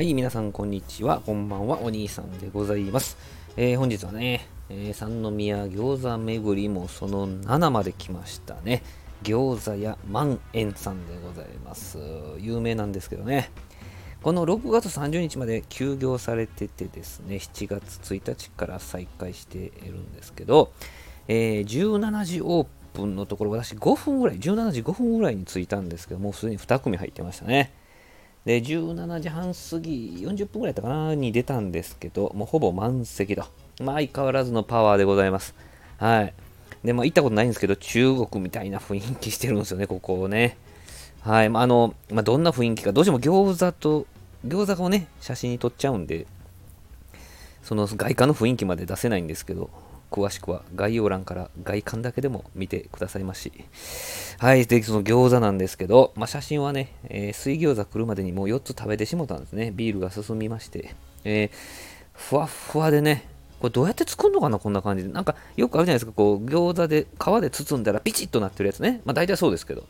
[0.00, 1.20] はい、皆さんこんにちは。
[1.26, 1.82] こんばんは。
[1.82, 3.18] お兄さんでございます。
[3.58, 8.82] えー、本日はね、えー、三宮餃子巡りもその7まで来ましたね。
[9.22, 11.98] 餃子屋万円さんでございます。
[12.38, 13.50] 有名なんですけどね。
[14.22, 20.72] この6月30日まで休業されててですね、7月1日から再開しているんですけど、
[21.28, 27.74] えー、17時オープンのところ、私5分ぐらい、17時5分ぐらいに着いたんですけど、もうすでに2組入ってましたね。
[28.44, 33.44] で、17時半過ぎ、40分ぐらいだったかな、に出たんですけど、もうほぼ満席と。
[33.80, 35.54] まあ、相変わらずのパワーでございます。
[35.98, 36.34] はい。
[36.82, 40.56] で、まあ、行ったことないんですけど、中国みたいな雰囲気してるんですよね、ここをね。
[41.20, 41.50] はい。
[41.50, 44.06] まあ、あの、まあ、どんな雰囲気か、どうしても餃子と、
[44.46, 46.26] 餃子をね、写真に撮っちゃうんで、
[47.62, 49.68] その外観の雰囲気まで出せないんですけど、
[50.10, 53.52] 詳しくは概要欄から外観だけでも見てくださいまし。
[54.38, 54.66] はい。
[54.66, 59.72] で、その餃子なんですけど、まあ、写真はね、えー、水餃子来るまでにもう4つ食べてしもたんですね。
[59.74, 60.94] ビールが進みまして。
[61.24, 61.50] えー、
[62.12, 63.28] ふわふわでね、
[63.60, 65.10] これどうやって作るのかなこんな感じで。
[65.10, 66.12] なんかよくあるじゃないですか。
[66.12, 69.02] こう、餃子で皮で包んだらピチッとなってるやつね。
[69.04, 69.84] まあ大体そうですけど。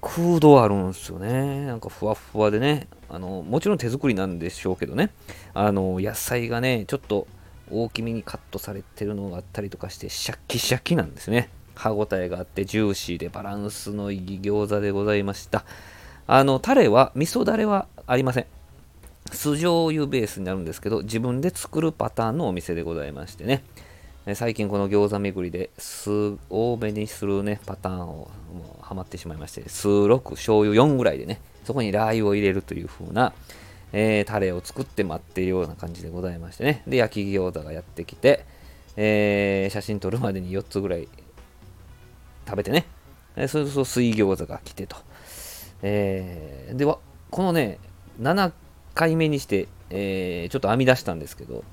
[0.00, 1.66] 空洞あるんですよね。
[1.66, 2.88] なんかふわふわでね。
[3.10, 5.10] あの、もちろん手作りなんでしょうけどね。
[5.52, 7.26] あの、野菜がね、ちょっと
[7.70, 11.48] 大きめにカットされてるのがあったりとかしてシャッキシャキなんですね。
[11.74, 15.64] 歯ごたえがあってジューシーでバランスのいい餃子でございました。
[16.26, 18.46] あのタレは味噌だれはありません。
[19.30, 23.62] 酢醤油ベースになるんですけど自分で作るパターンのお店でございましてね。
[24.34, 28.30] 最近この餃子巡りで酢多めにするねパターンをも
[28.78, 33.32] うハマってしまいまして酢6醤油4ぐらいでねそこにラー油を入れるという風な
[33.92, 36.82] えー、タレを作って待っているような感じでございましてね。
[36.86, 38.44] で、焼き餃子がやってきて、
[38.96, 41.08] えー、写真撮るまでに4つぐらい
[42.46, 42.86] 食べてね。
[43.36, 44.96] えー、それと水餃子が来てと。
[45.82, 46.98] えー、では、
[47.30, 47.78] このね、
[48.20, 48.52] 7
[48.94, 51.64] 回目にして、えー、ちょっと編み出したんですけど、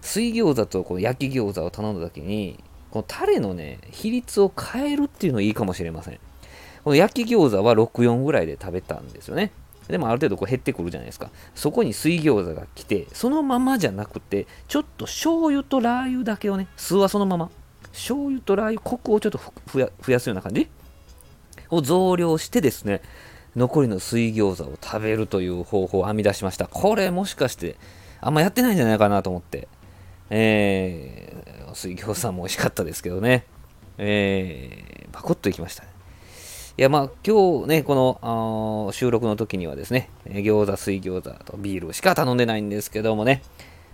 [0.00, 6.20] 水餃子とこの焼き餃子を頼んだ時に、このタレのね、比率を変えるっていうのいいかもしれません。
[6.84, 9.50] この焼き餃子は6、4ぐらいで食べたんですよね。
[9.88, 11.30] でもある程度こう減ってくるじゃないですか。
[11.54, 17.50] そこに水餃子が来て、そのままじゃなくて、ちょっと醤油とラー油だけをね、酢はそのまま、
[17.92, 19.40] 醤油とラー油、コクをちょっと
[19.72, 20.68] 増やすような感じ
[21.70, 23.02] を増量してですね、
[23.56, 26.66] 残りの水餃子を食べるという方法を編み出しました。
[26.66, 27.76] これもしかして、
[28.20, 29.68] あんまやってないんじゃないかなと思って、
[30.30, 33.44] えー、水餃子も美味しかったですけどね、
[33.98, 35.93] えー、パコッといきましたね。
[36.76, 43.42] いや、まあ、今日ね、この収録の時にはですね、餃子、水餃子とビールしか頼んでないんですけどもね、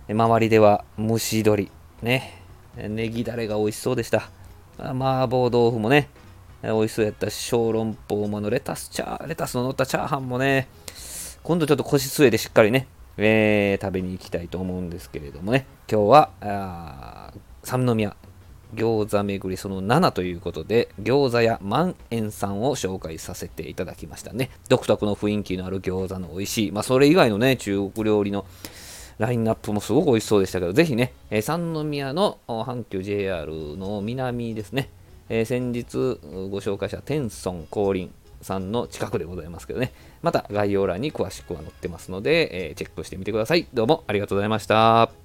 [0.09, 1.69] 周りでは蒸し鶏、
[2.01, 2.41] ね、
[2.75, 4.31] ネギだれが美味しそうでした。
[4.79, 6.09] 麻婆豆腐もね、
[6.63, 10.67] 美味しそうやったし、小籠包ものレタスチャー、レタスの乗ったチャーハンもね、
[11.43, 12.87] 今度ちょっと腰据えでしっかりね、
[13.17, 17.31] えー、食べに行きたいと思うんですけれどもね、今日は、
[17.63, 18.15] 三宮
[18.75, 24.49] 餃子巡りその7ということで、餃子屋万円さんを紹介させていただきましたね。
[24.69, 28.45] 独特の雰囲気のある餃子の美味しい、まあそれ以外のね、中国料理の
[29.17, 34.89] ラインナップもすごく美味しそうでしたけど、ぜひね、えー、三宮の阪急 JR の南ですね、
[35.29, 38.11] えー、先日ご紹介したテンソン降臨
[38.41, 39.93] さんの近くでございますけどね、
[40.23, 43.67] また概要欄に詳しくは載ってますので、えー、チェックしてみてください。
[43.73, 45.20] どうもありがとうございました。